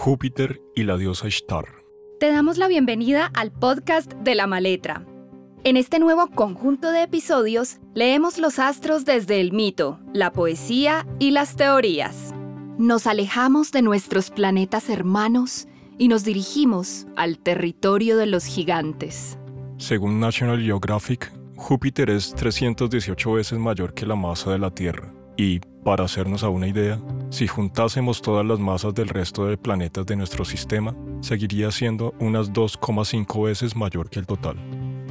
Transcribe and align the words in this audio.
Júpiter 0.00 0.62
y 0.74 0.84
la 0.84 0.96
diosa 0.96 1.28
Ishtar. 1.28 1.66
Te 2.20 2.32
damos 2.32 2.56
la 2.56 2.68
bienvenida 2.68 3.30
al 3.34 3.52
podcast 3.52 4.10
de 4.14 4.34
la 4.34 4.46
maletra. 4.46 5.04
En 5.62 5.76
este 5.76 5.98
nuevo 5.98 6.26
conjunto 6.28 6.90
de 6.90 7.02
episodios 7.02 7.80
leemos 7.94 8.38
los 8.38 8.58
astros 8.58 9.04
desde 9.04 9.42
el 9.42 9.52
mito, 9.52 10.00
la 10.14 10.32
poesía 10.32 11.06
y 11.18 11.32
las 11.32 11.54
teorías. 11.54 12.34
Nos 12.78 13.06
alejamos 13.06 13.72
de 13.72 13.82
nuestros 13.82 14.30
planetas 14.30 14.88
hermanos 14.88 15.68
y 15.98 16.08
nos 16.08 16.24
dirigimos 16.24 17.06
al 17.14 17.38
territorio 17.38 18.16
de 18.16 18.24
los 18.24 18.46
gigantes. 18.46 19.38
Según 19.76 20.18
National 20.18 20.62
Geographic, 20.62 21.30
Júpiter 21.56 22.08
es 22.08 22.34
318 22.34 23.32
veces 23.34 23.58
mayor 23.58 23.92
que 23.92 24.06
la 24.06 24.16
masa 24.16 24.50
de 24.50 24.60
la 24.60 24.70
Tierra 24.70 25.12
y, 25.36 25.58
para 25.84 26.04
hacernos 26.04 26.42
a 26.42 26.48
una 26.48 26.68
idea, 26.68 26.98
si 27.30 27.46
juntásemos 27.46 28.20
todas 28.20 28.44
las 28.44 28.58
masas 28.58 28.94
del 28.94 29.08
resto 29.08 29.46
de 29.46 29.56
planetas 29.56 30.04
de 30.04 30.16
nuestro 30.16 30.44
sistema, 30.44 30.94
seguiría 31.20 31.70
siendo 31.70 32.14
unas 32.18 32.52
2,5 32.52 33.44
veces 33.44 33.76
mayor 33.76 34.10
que 34.10 34.18
el 34.18 34.26
total. 34.26 34.56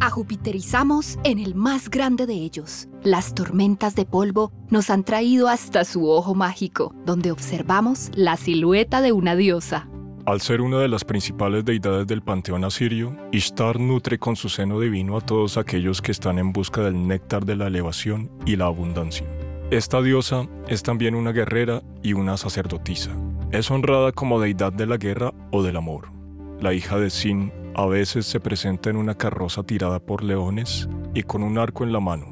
A 0.00 0.10
Jupiterizamos 0.10 1.18
en 1.24 1.38
el 1.38 1.54
más 1.54 1.88
grande 1.88 2.26
de 2.26 2.34
ellos. 2.34 2.88
Las 3.02 3.34
tormentas 3.34 3.94
de 3.94 4.04
polvo 4.04 4.52
nos 4.70 4.90
han 4.90 5.04
traído 5.04 5.48
hasta 5.48 5.84
su 5.84 6.08
ojo 6.08 6.34
mágico, 6.34 6.94
donde 7.04 7.30
observamos 7.30 8.10
la 8.14 8.36
silueta 8.36 9.00
de 9.00 9.12
una 9.12 9.36
diosa. 9.36 9.88
Al 10.26 10.40
ser 10.40 10.60
una 10.60 10.78
de 10.78 10.88
las 10.88 11.04
principales 11.04 11.64
deidades 11.64 12.06
del 12.06 12.20
panteón 12.20 12.64
asirio, 12.64 13.16
Ishtar 13.30 13.78
nutre 13.78 14.18
con 14.18 14.36
su 14.36 14.48
seno 14.48 14.80
divino 14.80 15.16
a 15.16 15.20
todos 15.20 15.56
aquellos 15.56 16.02
que 16.02 16.12
están 16.12 16.38
en 16.38 16.52
busca 16.52 16.82
del 16.82 17.06
néctar 17.06 17.44
de 17.44 17.56
la 17.56 17.68
elevación 17.68 18.30
y 18.44 18.56
la 18.56 18.66
abundancia. 18.66 19.26
Esta 19.72 20.00
diosa 20.00 20.46
es 20.68 20.84
también 20.84 21.16
una 21.16 21.32
guerrera 21.32 21.82
y 22.00 22.12
una 22.12 22.36
sacerdotisa. 22.36 23.10
Es 23.50 23.68
honrada 23.68 24.12
como 24.12 24.38
deidad 24.38 24.72
de 24.72 24.86
la 24.86 24.96
guerra 24.96 25.34
o 25.50 25.64
del 25.64 25.76
amor. 25.76 26.12
La 26.60 26.72
hija 26.72 27.00
de 27.00 27.10
Sin 27.10 27.52
a 27.74 27.84
veces 27.86 28.26
se 28.26 28.38
presenta 28.38 28.90
en 28.90 28.96
una 28.96 29.16
carroza 29.16 29.64
tirada 29.64 29.98
por 29.98 30.22
leones 30.22 30.88
y 31.14 31.24
con 31.24 31.42
un 31.42 31.58
arco 31.58 31.82
en 31.82 31.92
la 31.92 31.98
mano, 31.98 32.26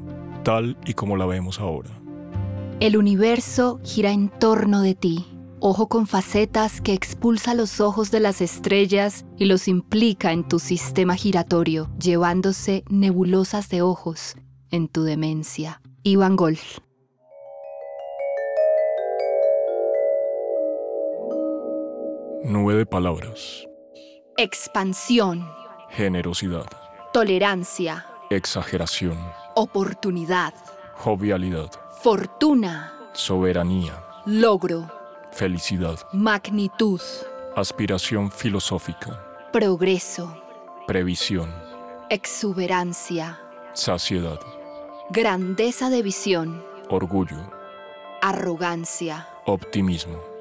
tal 0.45 0.79
y 0.87 0.95
como 0.95 1.17
la 1.17 1.27
vemos 1.27 1.59
ahora. 1.59 1.91
El 2.79 2.97
universo 2.97 3.81
gira 3.83 4.13
en 4.13 4.29
torno 4.29 4.81
de 4.81 4.95
ti, 4.95 5.27
ojo 5.59 5.89
con 5.89 6.07
facetas 6.07 6.81
que 6.81 6.93
expulsa 6.93 7.55
los 7.55 7.81
ojos 7.81 8.13
de 8.13 8.21
las 8.21 8.43
estrellas 8.43 9.27
y 9.37 9.47
los 9.47 9.67
implica 9.67 10.31
en 10.31 10.47
tu 10.47 10.61
sistema 10.61 11.17
giratorio, 11.17 11.91
llevándose 11.99 12.85
nebulosas 12.89 13.69
de 13.71 13.83
ojos 13.83 14.37
en 14.71 14.87
tu 14.87 15.03
demencia. 15.03 15.81
Iván 16.05 16.37
Golf. 16.37 16.79
Nube 22.45 22.75
de 22.75 22.85
palabras. 22.85 23.67
Expansión. 24.37 25.51
Generosidad. 25.89 26.67
Tolerancia. 27.15 28.05
Exageración. 28.29 29.17
Oportunidad. 29.57 30.53
Jovialidad. 30.93 31.71
Fortuna. 32.03 32.93
Soberanía. 33.15 33.95
Logro. 34.27 34.91
Felicidad. 35.33 35.99
Magnitud. 36.13 37.01
Aspiración 37.57 38.31
filosófica. 38.31 39.25
Progreso. 39.51 40.37
Previsión. 40.87 41.51
Exuberancia. 42.11 43.41
Saciedad. 43.73 44.39
Grandeza 45.09 45.89
de 45.89 46.03
visión. 46.03 46.63
Orgullo. 46.91 47.39
Arrogancia. 48.21 49.29
Optimismo. 49.47 50.34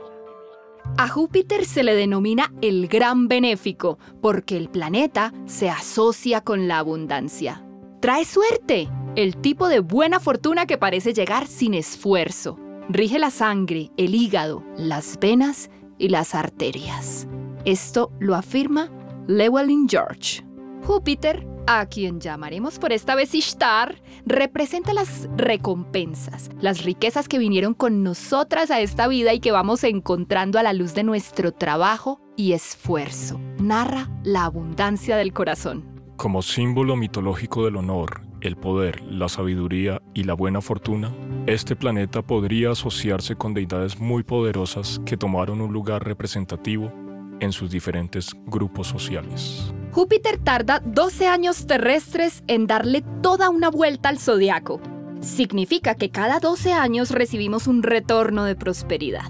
A 0.97 1.07
Júpiter 1.07 1.65
se 1.65 1.83
le 1.83 1.95
denomina 1.95 2.53
el 2.61 2.87
gran 2.87 3.27
benéfico 3.27 3.97
porque 4.21 4.57
el 4.57 4.69
planeta 4.69 5.33
se 5.45 5.69
asocia 5.69 6.41
con 6.41 6.67
la 6.67 6.77
abundancia. 6.77 7.65
Trae 7.99 8.25
suerte, 8.25 8.89
el 9.15 9.37
tipo 9.37 9.69
de 9.69 9.79
buena 9.79 10.19
fortuna 10.19 10.65
que 10.65 10.77
parece 10.77 11.13
llegar 11.13 11.47
sin 11.47 11.73
esfuerzo. 11.73 12.59
Rige 12.89 13.17
la 13.17 13.31
sangre, 13.31 13.91
el 13.97 14.13
hígado, 14.13 14.63
las 14.77 15.17
venas 15.19 15.69
y 15.97 16.09
las 16.09 16.35
arterias. 16.35 17.27
Esto 17.65 18.11
lo 18.19 18.35
afirma 18.35 18.91
Llewellyn 19.27 19.87
George. 19.87 20.43
Júpiter 20.83 21.47
a 21.67 21.85
quien 21.85 22.19
llamaremos 22.19 22.79
por 22.79 22.91
esta 22.91 23.15
vez 23.15 23.33
Ishtar, 23.33 24.01
representa 24.25 24.93
las 24.93 25.29
recompensas, 25.37 26.49
las 26.59 26.83
riquezas 26.83 27.27
que 27.27 27.37
vinieron 27.37 27.73
con 27.73 28.03
nosotras 28.03 28.71
a 28.71 28.81
esta 28.81 29.07
vida 29.07 29.33
y 29.33 29.39
que 29.39 29.51
vamos 29.51 29.83
encontrando 29.83 30.59
a 30.59 30.63
la 30.63 30.73
luz 30.73 30.93
de 30.93 31.03
nuestro 31.03 31.51
trabajo 31.51 32.19
y 32.35 32.53
esfuerzo. 32.53 33.39
Narra 33.59 34.09
la 34.23 34.45
abundancia 34.45 35.15
del 35.17 35.33
corazón. 35.33 35.85
Como 36.17 36.41
símbolo 36.41 36.95
mitológico 36.95 37.65
del 37.65 37.77
honor, 37.77 38.21
el 38.41 38.55
poder, 38.55 39.01
la 39.03 39.29
sabiduría 39.29 40.01
y 40.13 40.23
la 40.23 40.33
buena 40.33 40.61
fortuna, 40.61 41.13
este 41.47 41.75
planeta 41.75 42.21
podría 42.21 42.71
asociarse 42.71 43.35
con 43.35 43.53
deidades 43.53 43.99
muy 43.99 44.23
poderosas 44.23 45.01
que 45.05 45.17
tomaron 45.17 45.61
un 45.61 45.73
lugar 45.73 46.05
representativo 46.05 46.91
en 47.39 47.51
sus 47.51 47.71
diferentes 47.71 48.31
grupos 48.45 48.87
sociales. 48.87 49.73
Júpiter 49.93 50.39
tarda 50.39 50.81
12 50.83 51.27
años 51.27 51.67
terrestres 51.67 52.43
en 52.47 52.65
darle 52.65 53.03
toda 53.21 53.51
una 53.51 53.69
vuelta 53.69 54.09
al 54.09 54.17
zodiaco. 54.17 54.81
Significa 55.21 55.93
que 55.93 56.09
cada 56.09 56.39
12 56.39 56.73
años 56.73 57.11
recibimos 57.11 57.67
un 57.67 57.83
retorno 57.83 58.43
de 58.43 58.55
prosperidad. 58.55 59.29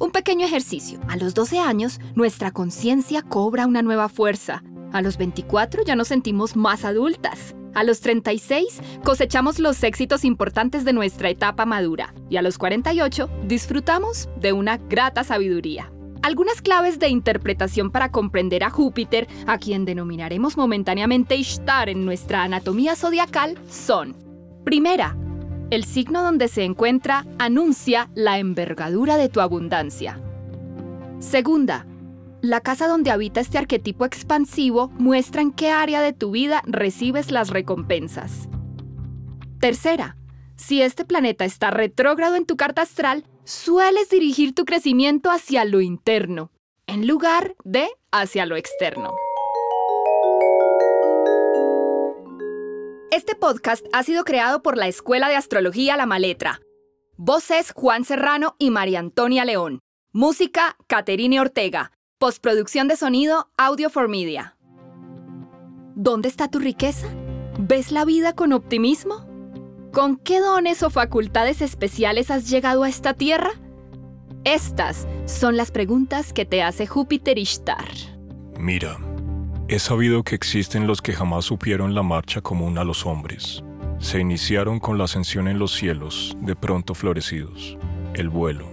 Un 0.00 0.10
pequeño 0.10 0.44
ejercicio. 0.44 1.00
A 1.08 1.16
los 1.16 1.32
12 1.32 1.60
años, 1.60 1.98
nuestra 2.14 2.50
conciencia 2.50 3.22
cobra 3.22 3.66
una 3.66 3.80
nueva 3.80 4.10
fuerza. 4.10 4.62
A 4.92 5.00
los 5.00 5.16
24 5.16 5.82
ya 5.82 5.96
nos 5.96 6.08
sentimos 6.08 6.56
más 6.56 6.84
adultas. 6.84 7.54
A 7.72 7.82
los 7.82 8.00
36 8.00 8.82
cosechamos 9.02 9.58
los 9.60 9.82
éxitos 9.82 10.26
importantes 10.26 10.84
de 10.84 10.92
nuestra 10.92 11.30
etapa 11.30 11.64
madura. 11.64 12.12
Y 12.28 12.36
a 12.36 12.42
los 12.42 12.58
48 12.58 13.30
disfrutamos 13.46 14.28
de 14.38 14.52
una 14.52 14.76
grata 14.76 15.24
sabiduría. 15.24 15.90
Algunas 16.22 16.62
claves 16.62 17.00
de 17.00 17.08
interpretación 17.08 17.90
para 17.90 18.12
comprender 18.12 18.62
a 18.62 18.70
Júpiter, 18.70 19.26
a 19.46 19.58
quien 19.58 19.84
denominaremos 19.84 20.56
momentáneamente 20.56 21.34
Ishtar 21.34 21.88
en 21.88 22.04
nuestra 22.04 22.44
anatomía 22.44 22.94
zodiacal, 22.94 23.58
son: 23.68 24.14
primera, 24.64 25.16
el 25.70 25.84
signo 25.84 26.22
donde 26.22 26.46
se 26.46 26.62
encuentra 26.62 27.26
anuncia 27.38 28.08
la 28.14 28.38
envergadura 28.38 29.16
de 29.16 29.28
tu 29.28 29.40
abundancia. 29.40 30.20
Segunda, 31.18 31.86
la 32.40 32.60
casa 32.60 32.86
donde 32.86 33.10
habita 33.10 33.40
este 33.40 33.58
arquetipo 33.58 34.04
expansivo 34.04 34.90
muestra 34.98 35.42
en 35.42 35.50
qué 35.50 35.70
área 35.70 36.00
de 36.00 36.12
tu 36.12 36.30
vida 36.30 36.62
recibes 36.66 37.30
las 37.32 37.50
recompensas. 37.50 38.48
Tercera, 39.58 40.16
si 40.56 40.82
este 40.82 41.04
planeta 41.04 41.44
está 41.44 41.70
retrógrado 41.70 42.36
en 42.36 42.46
tu 42.46 42.56
carta 42.56 42.82
astral, 42.82 43.24
sueles 43.44 44.08
dirigir 44.10 44.54
tu 44.54 44.64
crecimiento 44.64 45.30
hacia 45.30 45.64
lo 45.64 45.80
interno, 45.80 46.50
en 46.86 47.06
lugar 47.06 47.54
de 47.64 47.88
hacia 48.10 48.46
lo 48.46 48.56
externo. 48.56 49.12
Este 53.10 53.34
podcast 53.34 53.84
ha 53.92 54.02
sido 54.02 54.24
creado 54.24 54.62
por 54.62 54.78
la 54.78 54.88
Escuela 54.88 55.28
de 55.28 55.36
Astrología 55.36 55.96
La 55.96 56.06
Maletra. 56.06 56.60
Voces 57.16 57.72
Juan 57.74 58.04
Serrano 58.04 58.56
y 58.58 58.70
María 58.70 59.00
Antonia 59.00 59.44
León. 59.44 59.80
Música 60.12 60.76
Caterine 60.86 61.40
Ortega. 61.40 61.92
Postproducción 62.18 62.88
de 62.88 62.96
sonido 62.96 63.50
Audio 63.58 63.90
for 63.90 64.08
Media. 64.08 64.56
¿Dónde 65.94 66.28
está 66.28 66.48
tu 66.48 66.58
riqueza? 66.58 67.06
¿Ves 67.58 67.92
la 67.92 68.06
vida 68.06 68.34
con 68.34 68.52
optimismo? 68.54 69.31
¿Con 69.92 70.16
qué 70.16 70.40
dones 70.40 70.82
o 70.82 70.88
facultades 70.88 71.60
especiales 71.60 72.30
has 72.30 72.48
llegado 72.48 72.82
a 72.82 72.88
esta 72.88 73.12
Tierra? 73.12 73.50
Estas 74.42 75.06
son 75.26 75.58
las 75.58 75.70
preguntas 75.70 76.32
que 76.32 76.46
te 76.46 76.62
hace 76.62 76.86
Júpiter 76.86 77.36
Ishtar. 77.36 77.84
Mira, 78.58 78.96
he 79.68 79.78
sabido 79.78 80.22
que 80.22 80.34
existen 80.34 80.86
los 80.86 81.02
que 81.02 81.12
jamás 81.12 81.44
supieron 81.44 81.94
la 81.94 82.02
marcha 82.02 82.40
común 82.40 82.78
a 82.78 82.84
los 82.84 83.04
hombres. 83.04 83.62
Se 83.98 84.18
iniciaron 84.18 84.80
con 84.80 84.96
la 84.96 85.04
ascensión 85.04 85.46
en 85.46 85.58
los 85.58 85.74
cielos, 85.74 86.38
de 86.40 86.56
pronto 86.56 86.94
florecidos, 86.94 87.76
el 88.14 88.30
vuelo. 88.30 88.66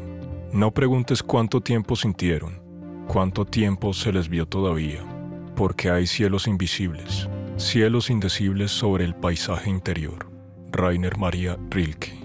No 0.54 0.72
preguntes 0.72 1.22
cuánto 1.22 1.60
tiempo 1.60 1.98
sintieron, 1.98 2.62
cuánto 3.10 3.44
tiempo 3.44 3.94
se 3.94 4.14
les 4.14 4.30
vio 4.30 4.48
todavía, 4.48 5.04
porque 5.58 5.90
hay 5.92 6.08
cielos 6.08 6.48
invisibles, 6.48 7.28
cielos 7.58 8.10
indecibles 8.10 8.72
sobre 8.72 9.04
el 9.04 9.16
paisaje 9.16 9.70
interior. 9.70 10.29
Rainer 10.72 11.18
Maria 11.18 11.58
Rilke. 11.70 12.19